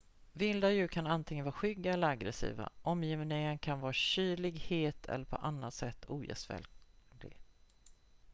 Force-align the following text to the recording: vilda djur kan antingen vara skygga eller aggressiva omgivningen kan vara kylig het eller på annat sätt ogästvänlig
vilda 0.33 0.69
djur 0.71 0.87
kan 0.87 1.07
antingen 1.07 1.45
vara 1.45 1.51
skygga 1.53 1.93
eller 1.93 2.07
aggressiva 2.07 2.69
omgivningen 2.81 3.57
kan 3.59 3.79
vara 3.79 3.93
kylig 3.93 4.59
het 4.67 5.05
eller 5.05 5.25
på 5.25 5.35
annat 5.35 5.73
sätt 5.73 6.05
ogästvänlig 6.09 7.37